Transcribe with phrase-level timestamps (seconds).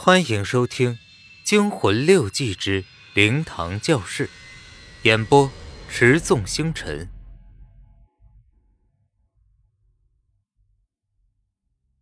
[0.00, 0.94] 欢迎收听
[1.42, 2.84] 《惊魂六记之
[3.14, 4.26] 灵堂教室》，
[5.02, 5.50] 演播：
[5.88, 7.08] 持纵星辰。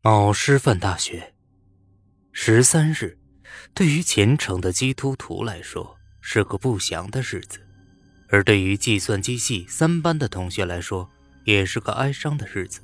[0.03, 1.33] 某师范大学
[2.33, 3.19] 十三日，
[3.73, 7.67] 对于虔诚的基督徒来说是个不祥的日子，
[8.29, 11.11] 而对于计算机系三班的同学来说，
[11.45, 12.83] 也是个哀伤的日子。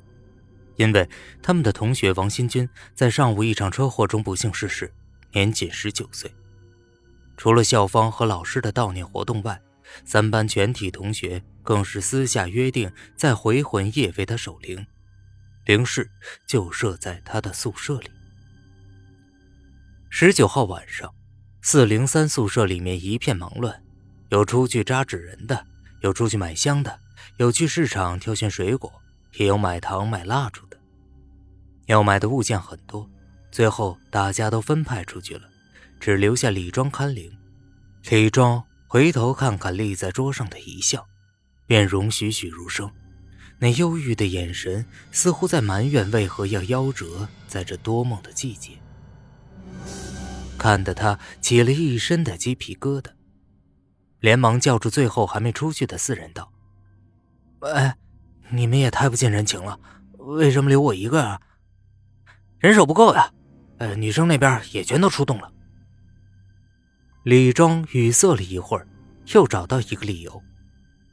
[0.77, 1.07] 因为
[1.43, 4.91] 他们的同学王新军在上午一场车祸中不幸逝世，
[5.33, 6.33] 年仅十九岁。
[7.35, 9.61] 除了校方和老师的悼念活动外，
[10.05, 14.85] 三班全体同学更是私下约定在回魂夜为他守灵，
[15.65, 16.09] 灵室
[16.47, 18.09] 就设在他的宿舍里。
[20.09, 21.13] 十九号晚上，
[21.61, 23.83] 四零三宿舍里面一片忙乱，
[24.29, 25.65] 有出去扎纸人的，
[26.01, 26.99] 有出去买香的，
[27.37, 28.91] 有去市场挑选水果。
[29.39, 30.77] 也有买糖买蜡烛的，
[31.87, 33.09] 要买的物件很多，
[33.53, 35.47] 最后大家都分派出去了，
[35.99, 37.31] 只留下李庄看灵。
[38.09, 41.05] 李庄回头看看立在桌上的遗像，
[41.67, 42.91] 面容栩栩如生，
[43.59, 48.71] 那忧郁的眼神似乎在埋怨为何要夭折在这多梦的季节，
[50.57, 53.11] 看得他起了一身的鸡皮疙瘩，
[54.19, 56.51] 连忙叫住最后还没出去的四人道
[57.61, 57.71] ：“喂。”
[58.49, 59.79] 你们也太不近人情了，
[60.17, 61.41] 为什么留我一个啊？
[62.59, 63.31] 人手不够呀，
[63.83, 65.51] 呃，女生那边也全都出动了。
[67.23, 68.87] 李庄语塞了一会儿，
[69.33, 70.41] 又找到一个理由，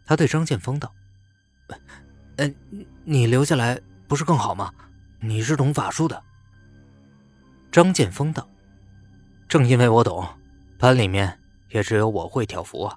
[0.06, 0.94] 他对张建峰道
[2.38, 2.48] ：“呃，
[3.02, 4.72] 你留下来不是更好吗？
[5.18, 6.22] 你是懂法术的。”
[7.72, 8.48] 张建峰道
[9.48, 10.24] ：“正因为我懂，
[10.78, 11.40] 班里面
[11.70, 12.96] 也只有我会跳符啊。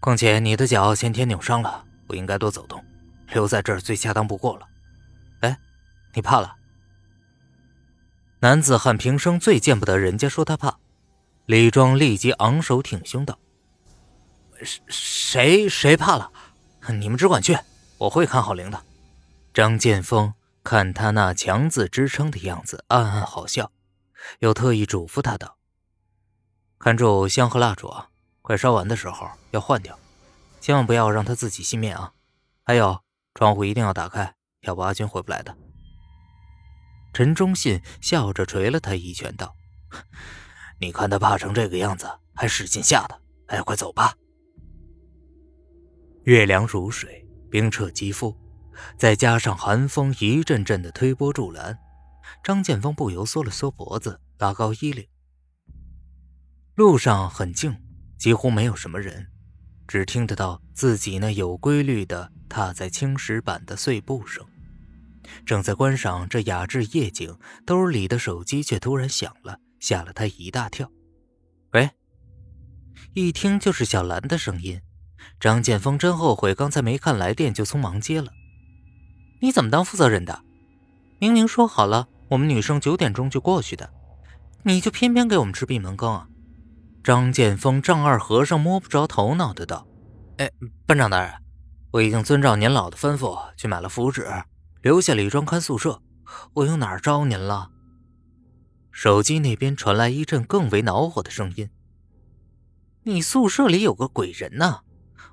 [0.00, 2.84] 况且你的脚先天扭伤了，不应该多走动。”
[3.32, 4.68] 留在这儿最恰当不过了。
[5.40, 5.58] 哎，
[6.12, 6.57] 你怕了？
[8.40, 10.78] 男子汉平生最见不得人家说他怕。
[11.46, 13.38] 李庄立即昂首挺胸道
[14.88, 16.30] ：“谁谁怕了？
[16.88, 17.58] 你们只管去，
[17.98, 18.82] 我会看好灵的。”
[19.54, 23.72] 张剑锋看他那强自支撑的样子，暗暗好笑，
[24.40, 25.56] 又特意嘱咐他道
[26.78, 28.08] ：“看住香和蜡烛啊，
[28.42, 29.98] 快烧完的时候要换掉，
[30.60, 32.12] 千万不要让他自己熄灭啊！
[32.64, 33.00] 还有。”
[33.34, 35.56] 窗户一定要打开，要不阿军回不来的。
[37.18, 39.56] 陈忠信笑着捶了他一拳，道
[40.78, 43.18] ：“你看他怕成这个样子，还使劲吓他。
[43.48, 44.14] 哎，快走吧。”
[46.22, 48.38] 月凉如水，冰彻肌肤，
[48.96, 51.76] 再加上寒风一阵阵的推波助澜，
[52.44, 55.04] 张建峰不由缩了缩脖子，拉高衣领。
[56.76, 57.76] 路上很静，
[58.16, 59.26] 几乎没有什么人。
[59.88, 64.46] 只听得到自己那有规律的踏在青石板的碎步声。
[65.44, 70.90] 正在观赏这雅致夜景，兜里的手机却突然响了，吓了他一大跳。
[71.72, 71.90] 喂，
[73.14, 74.80] 一听就是小兰的声音。
[75.40, 78.32] 张建峰真后悔刚才没看来电就匆忙接了。
[79.40, 80.42] 你怎么当负责人的？
[81.18, 83.90] 明明说好了我们女生九点钟就过去的，
[84.62, 86.28] 你就偏偏给我们吃闭门羹啊！
[87.02, 89.86] 张建峰丈二和尚摸不着头脑的道
[90.38, 90.50] ：“哎，
[90.86, 91.32] 班长大人，
[91.90, 94.26] 我已经遵照您老的吩咐去买了符纸，
[94.82, 96.02] 留下李庄看宿舍。
[96.54, 97.70] 我又哪儿招您了？”
[98.90, 101.70] 手机那边传来一阵更为恼火的声音
[103.04, 104.80] ：“你宿舍里有个鬼人呢！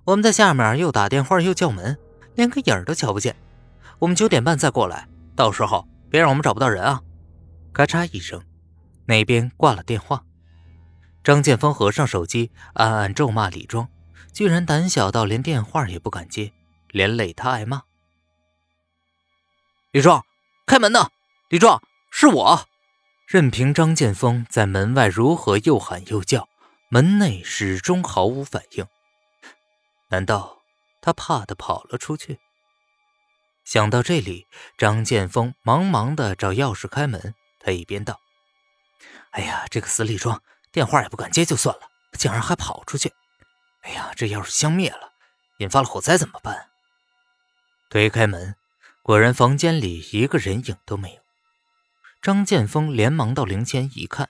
[0.06, 1.98] 我们在下面又打电话又叫门，
[2.36, 3.36] 连个影儿都瞧不见。
[3.98, 7.02] 我们九点半再过来，到时候别让我们找不到人啊！”
[7.74, 8.42] 咔嚓一声，
[9.06, 10.24] 那边挂了电话。
[11.24, 13.90] 张建峰合上手机，暗暗咒骂李庄，
[14.32, 16.54] 居然胆小到连电话也不敢接，
[16.90, 17.82] 连累他挨骂。
[19.96, 20.26] 李壮，
[20.66, 21.10] 开门呐！
[21.48, 22.68] 李壮，是我。
[23.28, 26.50] 任凭张建峰在门外如何又喊又叫，
[26.90, 28.86] 门内始终毫无反应。
[30.10, 30.62] 难道
[31.02, 32.42] 他怕的跑了出去？
[33.64, 34.48] 想到这里，
[34.78, 37.34] 张建峰忙忙的找钥匙开门。
[37.62, 38.20] 他一边道
[39.32, 40.44] ：“哎呀，这个死李庄！”
[40.74, 41.88] 电话也不敢接就算了，
[42.18, 43.14] 竟然还跑出去！
[43.84, 45.14] 哎呀，这要是香灭了，
[45.60, 46.68] 引发了火灾怎么办？
[47.90, 48.58] 推开门，
[49.06, 51.22] 果然房间里一个人影都没有。
[52.24, 54.30] 张建峰连忙到灵前一看，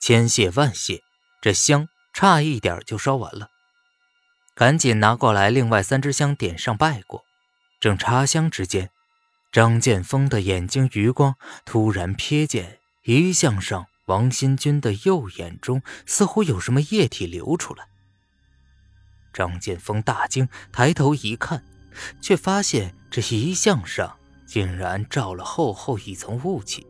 [0.00, 1.02] 千谢万谢，
[1.42, 3.50] 这香差一点就烧完了，
[4.54, 7.26] 赶紧拿过来另外三支香点上拜过。
[7.78, 8.88] 正插香之间，
[9.52, 11.34] 张建峰的眼睛余光
[11.66, 13.86] 突然瞥见遗像上。
[14.06, 17.86] 王新军的右眼中似乎有什么液体流出来。
[19.32, 21.62] 张建峰大惊，抬头一看，
[22.20, 26.86] 却发现这遗像上竟然罩了厚厚一层雾气。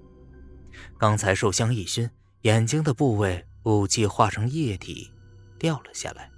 [0.99, 2.11] 刚才受香一熏，
[2.43, 5.12] 眼睛的部位雾气化成液体
[5.58, 6.31] 掉了下来。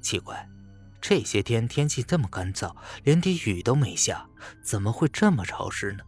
[0.00, 0.48] 奇怪，
[1.00, 4.28] 这些天天气这么干燥，连滴雨都没下，
[4.62, 6.04] 怎么会这么潮湿呢？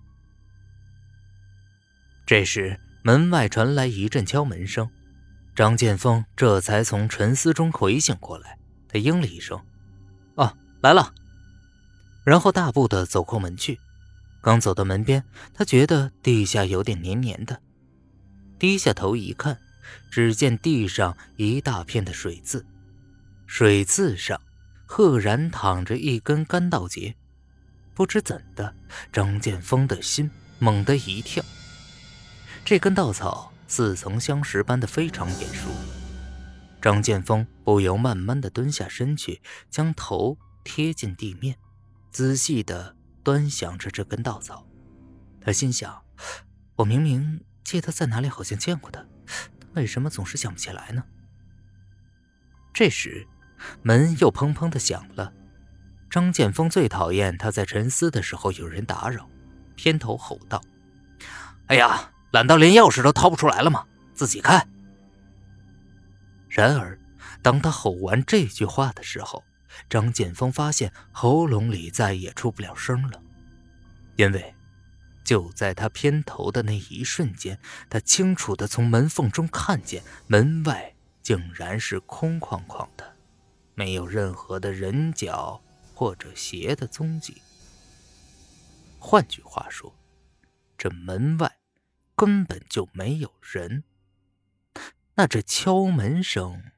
[2.25, 4.91] 这时，门外传来一阵敲门声，
[5.55, 8.59] 张剑锋这才从沉思中回醒过来。
[8.87, 9.63] 他应了一声
[10.37, 11.15] ：“哦，来了。”
[12.29, 13.81] 然后大步的走过门去。
[14.43, 17.59] 刚走到门边，他觉得地下有点黏黏的，
[18.59, 19.59] 低下头一看，
[20.11, 22.67] 只见地上一大片的水渍，
[23.47, 24.39] 水渍上
[24.85, 27.17] 赫然躺着一根干稻节。
[27.95, 28.75] 不知怎的，
[29.11, 31.43] 张建锋的心猛地一跳。
[32.63, 35.71] 这根稻草似曾相识般的非常眼熟，
[36.83, 39.41] 张建锋不由慢慢的蹲下身去，
[39.71, 41.57] 将头贴近地面，
[42.19, 44.67] 仔细的端详着这根稻草。
[45.41, 46.03] 他心想：
[46.75, 49.07] 我明明记得在哪里好像见过他，
[49.75, 51.05] 为什么总是想不起来呢？
[52.75, 53.25] 这时，
[53.83, 55.33] 门又砰砰的响了。
[56.11, 59.31] 张建锋最讨厌他在沉思的时候有人打扰，
[59.77, 60.61] 偏头吼道
[61.69, 63.87] ：“哎呀！”懒到连钥匙都掏不出来了吗？
[64.13, 64.69] 自己看。
[66.49, 66.99] 然而，
[67.43, 69.45] 当他吼完这句话的时候，
[69.89, 73.23] 张建锋发现喉咙里再也出不了声了，
[74.17, 74.55] 因为
[75.25, 83.17] 就在他偏头的那一瞬间，他清楚的从门缝中看见门外竟然是空旷旷的，
[83.75, 85.63] 没有任何的人脚
[85.95, 87.41] 或者鞋的踪迹。
[88.99, 89.95] 换句话说，
[90.77, 91.59] 这门外。
[92.19, 93.85] 根本就没有人。
[95.15, 96.73] 那这敲门声……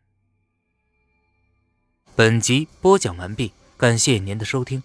[2.21, 4.83] 本集播讲完毕，感谢您的收听。